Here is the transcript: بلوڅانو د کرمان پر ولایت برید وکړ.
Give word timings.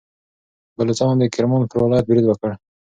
بلوڅانو 0.75 1.19
د 1.21 1.23
کرمان 1.33 1.61
پر 1.69 1.77
ولایت 1.83 2.05
برید 2.09 2.25
وکړ. 2.27 2.49